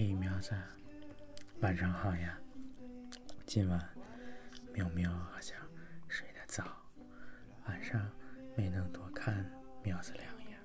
[0.00, 0.54] 嘿，苗子，
[1.60, 2.38] 晚上好呀。
[3.44, 3.84] 今晚
[4.72, 5.56] 喵喵好像
[6.06, 6.80] 睡得早，
[7.66, 8.08] 晚上
[8.56, 9.44] 没能多看
[9.82, 10.60] 苗子两眼。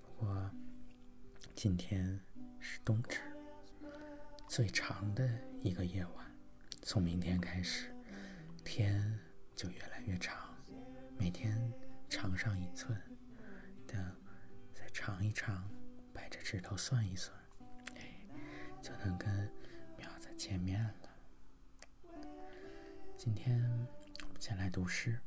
[0.00, 0.50] 不过
[1.54, 2.18] 今天
[2.58, 3.20] 是冬至，
[4.48, 5.28] 最长的
[5.60, 6.34] 一个夜晚。
[6.84, 7.94] 从明天开始，
[8.64, 9.20] 天
[9.54, 10.56] 就越来越长，
[11.18, 11.70] 每天
[12.08, 12.98] 长上一寸。
[13.86, 14.16] 等
[14.72, 15.68] 再长一长，
[16.14, 17.43] 掰着指头算一算。
[18.84, 19.50] 就能跟
[19.96, 20.94] 苗子见面了。
[23.16, 23.58] 今天
[24.20, 25.18] 我们先来读诗。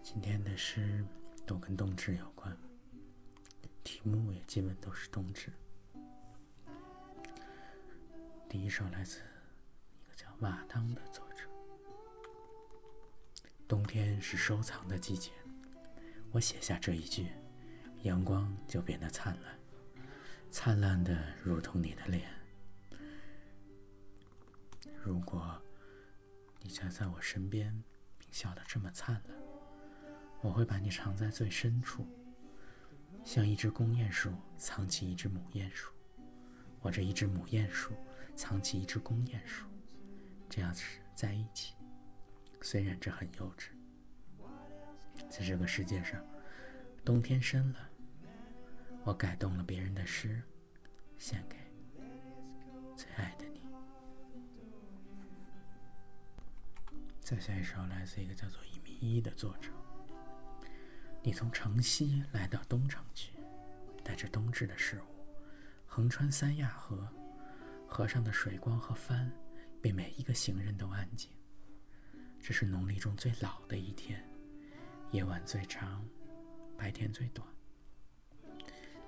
[0.00, 1.04] 今天的诗
[1.44, 2.56] 都跟冬至有关，
[3.82, 5.52] 题目也基本都是冬至。
[8.48, 9.18] 第一首来自
[9.90, 11.48] 一个叫瓦当的作者。
[13.66, 15.32] 冬天是收藏的季节，
[16.30, 17.26] 我写下这一句，
[18.04, 19.57] 阳光就变得灿烂。
[20.50, 22.28] 灿烂的如同你的脸。
[25.02, 25.60] 如果
[26.60, 27.72] 你站在我身边，
[28.18, 29.36] 并笑得这么灿烂，
[30.40, 32.06] 我会把你藏在最深处，
[33.24, 35.92] 像一只公雁树藏起一只母鼹鼠，
[36.80, 37.92] 或者一只母鼹鼠
[38.34, 39.66] 藏起一只公鼹鼠，
[40.48, 40.82] 这样子
[41.14, 41.74] 在一起。
[42.60, 43.68] 虽然这很幼稚，
[45.28, 46.24] 在这个世界上，
[47.04, 47.90] 冬天深了。
[49.08, 50.42] 我改动了别人的诗，
[51.16, 51.56] 献给
[52.94, 53.62] 最爱的你。
[57.18, 59.70] 再下一首来自一个叫做一米一的作者。
[61.22, 63.32] 你从城西来到东城去，
[64.04, 65.24] 带着冬至的事物，
[65.86, 67.08] 横穿三亚河，
[67.86, 69.32] 河上的水光和帆，
[69.80, 71.30] 比每一个行人都安静。
[72.42, 74.22] 这是农历中最老的一天，
[75.12, 76.06] 夜晚最长，
[76.76, 77.48] 白天最短。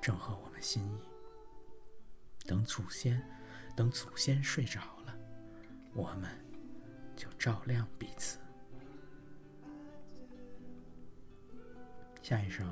[0.01, 1.01] 正合我们心意。
[2.47, 3.23] 等祖先，
[3.77, 5.17] 等祖先睡着了，
[5.93, 6.31] 我们
[7.15, 8.39] 就照亮彼此。
[12.23, 12.65] 下一首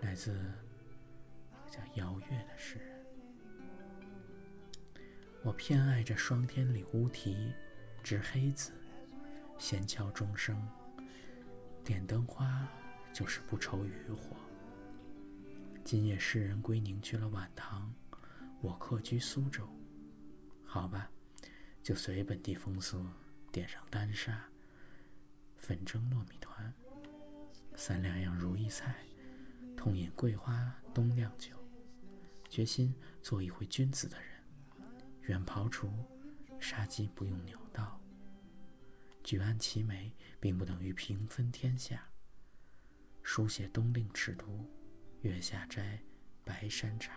[0.00, 0.40] 来自
[1.70, 3.04] 叫姚月的诗人。
[5.42, 7.52] 我偏爱这霜天里乌啼，
[8.02, 8.72] 执黑子，
[9.58, 10.66] 闲敲钟声，
[11.84, 12.68] 点灯花，
[13.12, 14.36] 就是不愁渔火。
[15.90, 17.92] 今夜诗人归宁去了晚唐，
[18.60, 19.68] 我客居苏州。
[20.64, 21.10] 好吧，
[21.82, 23.04] 就随本地风俗，
[23.50, 24.48] 点上丹砂，
[25.56, 26.72] 粉蒸糯米团，
[27.74, 29.04] 三两样如意菜，
[29.76, 31.56] 痛饮桂花冬酿酒，
[32.48, 34.30] 决心做一回君子的人。
[35.22, 35.92] 愿庖厨
[36.60, 38.00] 杀鸡不用牛刀，
[39.24, 42.08] 举案齐眉，并不等于平分天下。
[43.24, 44.64] 书写冬令尺牍。
[45.22, 46.00] 月下摘
[46.44, 47.12] 白山茶，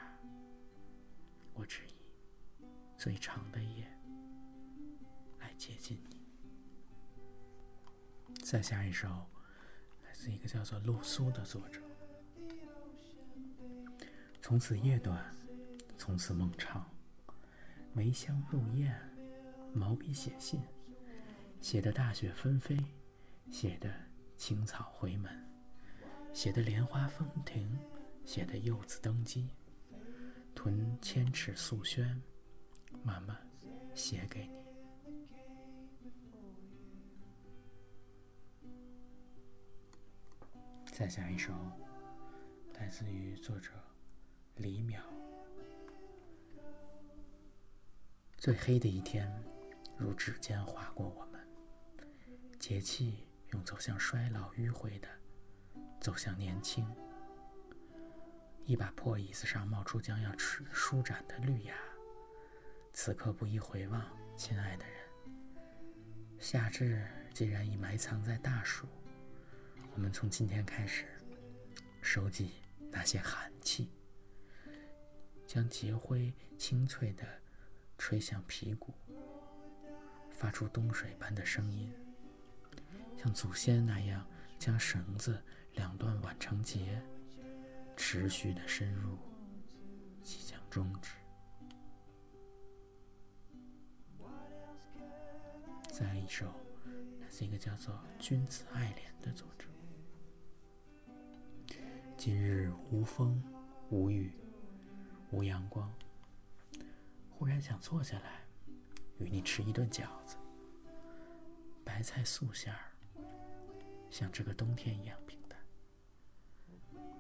[1.54, 1.94] 我只以
[2.98, 3.88] 最长的夜
[5.40, 6.22] 来接近你。
[8.44, 9.08] 再下一首，
[10.04, 11.82] 来自一个叫做露苏的作者。
[14.42, 15.34] 从此夜短，
[15.98, 16.86] 从此梦长。
[17.94, 18.94] 梅香入咽，
[19.74, 20.60] 毛笔写信，
[21.62, 22.78] 写的大雪纷飞，
[23.50, 23.94] 写的
[24.36, 25.32] 青草回门，
[26.34, 27.80] 写的莲花风停。
[28.26, 29.50] 写的柚子登基，
[30.56, 32.22] 屯千尺素轩，
[33.04, 33.38] 慢慢
[33.94, 34.54] 写给你。
[40.86, 41.54] 再下一首，
[42.76, 43.72] 来自于作者
[44.56, 45.02] 李淼。
[48.38, 49.32] 最黑的一天，
[49.98, 51.48] 如指尖划过我们，
[52.60, 55.08] 节气用走向衰老迂回的，
[56.00, 56.88] 走向年轻。
[58.66, 61.76] 一把破椅子上冒出将要舒舒展的绿芽，
[62.94, 64.06] 此刻不宜回望，
[64.38, 64.96] 亲爱的人。
[66.40, 68.88] 夏至既然已埋藏在大树，
[69.94, 71.06] 我们从今天开始
[72.02, 72.52] 收集
[72.90, 73.92] 那些寒气，
[75.46, 77.26] 将节灰清脆地
[77.98, 78.94] 吹向皮骨，
[80.32, 81.94] 发出冬水般的声音，
[83.18, 84.26] 像祖先那样
[84.58, 85.42] 将绳子
[85.74, 87.02] 两端挽成结。
[87.96, 89.18] 持续的深入，
[90.22, 91.12] 即将终止。
[95.92, 96.48] 再来一首，
[97.22, 99.68] 来自一个叫做《君子爱莲》的作者。
[102.18, 103.44] 今日无风
[103.90, 104.32] 无雨
[105.32, 105.94] 无阳光，
[107.30, 108.42] 忽然想坐下来，
[109.20, 110.36] 与你吃一顿饺子，
[111.84, 112.80] 白菜素馅儿，
[114.10, 115.18] 像这个冬天一样。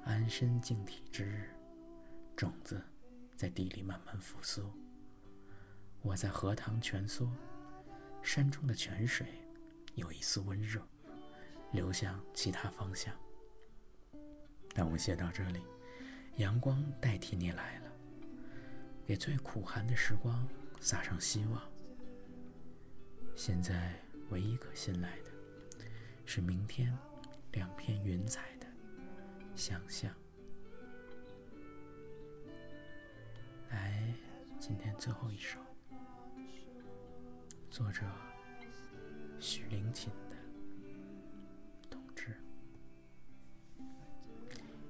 [0.06, 1.50] 安身静体之日，
[2.36, 2.82] 种子
[3.38, 4.70] 在地里慢慢复苏。
[6.02, 7.32] 我在荷塘蜷缩，
[8.22, 9.28] 山中的泉水
[9.96, 10.86] 有一丝温热，
[11.72, 13.16] 流向其他方向。
[14.74, 15.62] 但我写到这里，
[16.36, 17.92] 阳光代替你来了，
[19.06, 20.46] 给最苦寒的时光
[20.82, 21.62] 撒上希望。
[23.36, 23.98] 现在
[24.30, 25.32] 唯一可信赖的，
[26.26, 26.96] 是明天
[27.54, 28.53] 两片云彩
[29.65, 30.13] 想象。
[33.69, 34.13] 来，
[34.60, 35.57] 今天最后一首，
[37.71, 38.01] 作者
[39.39, 40.36] 许灵琴的
[41.89, 42.36] 《同志》，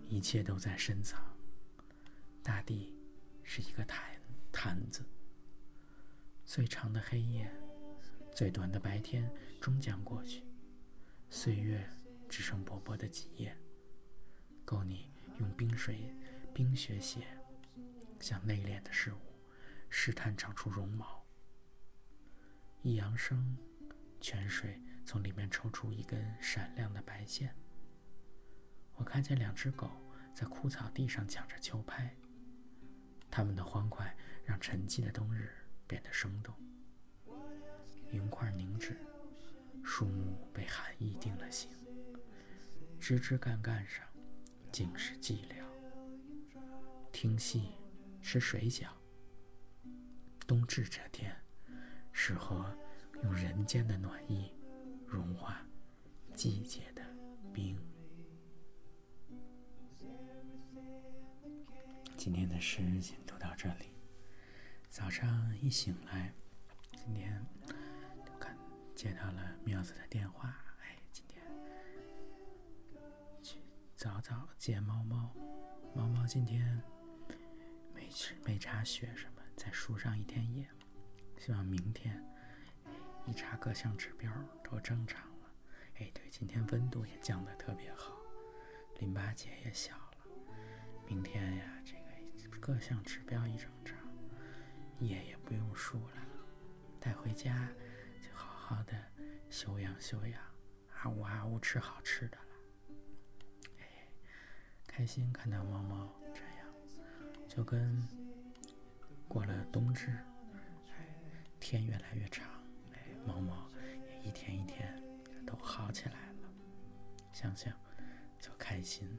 [0.09, 1.23] 一切都在深藏，
[2.41, 2.95] 大地
[3.43, 4.19] 是一个坛
[4.51, 5.05] 坛子，
[6.43, 7.47] 最长的黑夜。
[8.33, 9.31] 最短的白天
[9.61, 10.43] 终将过去，
[11.29, 11.87] 岁月
[12.27, 13.55] 只剩薄薄的几页，
[14.65, 16.13] 够你用冰水、
[16.53, 17.25] 冰雪写，
[18.19, 19.17] 向内敛的事物
[19.89, 21.23] 试探长出绒毛。
[22.81, 23.57] 一扬声，
[24.19, 27.55] 泉水从里面抽出一根闪亮的白线。
[28.95, 29.89] 我看见两只狗
[30.33, 32.15] 在枯草地上抢着秋拍，
[33.31, 34.15] 它们的欢快
[34.45, 35.51] 让沉寂的冬日
[35.87, 36.53] 变得生动。
[38.11, 38.97] 云块凝滞，
[39.83, 41.71] 树木被寒意定了型，
[42.99, 44.05] 枝枝干干上
[44.73, 45.63] 竟是寂寥。
[47.11, 47.73] 听戏，
[48.23, 48.87] 吃水饺。
[50.47, 51.31] 冬至这天，
[52.11, 52.75] 适合
[53.21, 54.51] 用人间的暖意
[55.05, 55.61] 融化
[56.33, 57.03] 季节的
[57.53, 57.77] 冰。
[62.17, 63.93] 今天的诗先读到这里。
[64.89, 66.33] 早上一醒来，
[66.97, 67.45] 今天
[68.39, 68.57] 看。
[68.95, 70.55] 接到了妙子的电话，
[74.03, 75.33] 早早接猫猫，
[75.95, 76.77] 猫猫今天
[77.95, 80.67] 没吃没查血什么，在输上一天夜，
[81.37, 82.21] 希望明天
[83.25, 84.29] 一查各项指标
[84.61, 85.49] 都正常了。
[85.99, 88.11] 哎，对，今天温度也降得特别好，
[88.99, 90.17] 淋巴结也小了，
[91.07, 93.97] 明天呀，这个各项指标一正常，
[94.99, 96.15] 夜也不用输了，
[96.99, 97.69] 带回家
[98.21, 98.29] 就。
[98.35, 99.01] 好好的，
[99.49, 100.41] 休养休养，
[100.93, 102.37] 啊呜啊呜吃好吃的。
[104.95, 106.67] 开心看到猫猫这样，
[107.47, 107.99] 就跟
[109.27, 110.15] 过了冬至，
[111.59, 112.45] 天越来越长，
[112.93, 113.67] 哎，猫猫
[114.21, 115.01] 也一天一天
[115.47, 116.49] 都好起来了，
[117.31, 117.73] 想想
[118.39, 119.17] 就开心。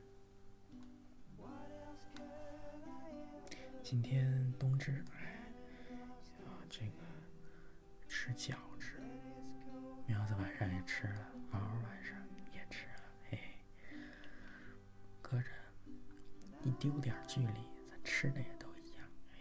[3.83, 5.43] 今天冬至，哎，
[6.47, 7.03] 啊，这个
[8.07, 8.93] 吃饺子。
[10.07, 12.17] 苗子晚上也吃了，猫晚上
[12.55, 13.99] 也吃了，嘿嘿。
[15.21, 15.49] 隔着
[16.65, 19.39] 一丢点距离，咱吃的也都一样，哎。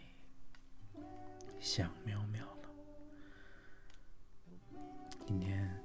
[1.58, 2.68] 想喵喵了。
[5.26, 5.82] 今天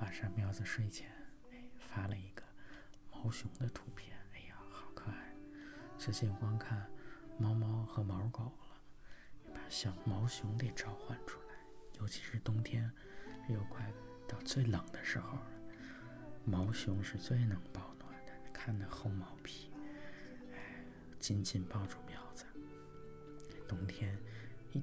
[0.00, 1.08] 晚上喵子睡前，
[1.52, 2.42] 哎，发了一个
[3.12, 5.32] 毛熊的图片，哎呀，好可爱。
[5.96, 6.90] 最近光看
[7.38, 11.54] 猫猫和毛狗了，把小毛熊得召唤出来，
[12.00, 12.90] 尤其是冬天。
[13.48, 13.88] 又快
[14.26, 15.46] 到最冷的时候了，
[16.44, 18.32] 毛熊是最能保暖的。
[18.52, 19.70] 看那厚毛皮，
[21.26, 22.44] 紧紧抱住苗子。
[23.66, 24.16] 冬天
[24.70, 24.80] 一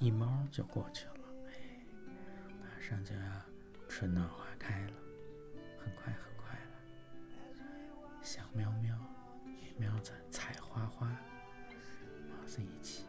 [0.00, 1.86] 一猫就过去了，哎，
[2.60, 3.42] 马上就要
[3.88, 4.92] 春暖花开了，
[5.78, 8.24] 很快很快了。
[8.24, 8.98] 小喵喵
[9.46, 11.16] 与喵子采花花，
[12.28, 13.04] 毛子一起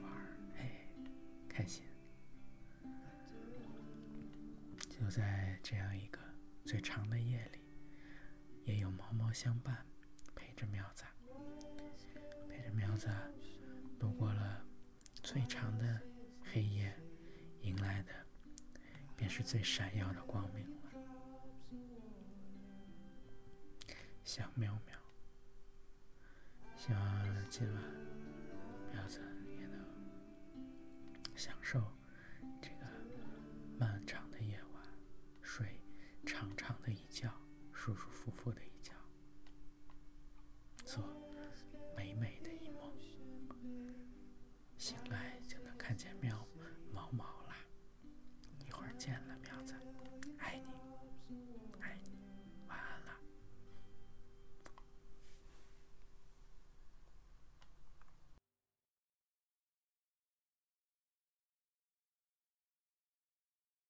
[0.00, 0.12] 玩，
[0.58, 0.86] 哎，
[1.48, 1.82] 开心。
[4.88, 6.20] 就在这样一个
[6.64, 7.58] 最长的夜里，
[8.62, 9.84] 也有猫猫相伴，
[10.36, 11.02] 陪着苗子，
[13.00, 13.08] 子
[13.98, 14.62] 度过了
[15.22, 16.00] 最长的
[16.52, 16.94] 黑夜，
[17.62, 18.12] 迎来的
[19.16, 20.76] 便是最闪耀的光明了。
[24.22, 24.94] 小喵喵，
[26.76, 27.82] 希望今晚
[28.92, 29.18] 喵子
[29.58, 29.82] 也能
[31.34, 31.82] 享受
[32.60, 32.84] 这个
[33.78, 34.06] 漫。
[34.06, 34.19] 长
[45.90, 46.49] 看见没有？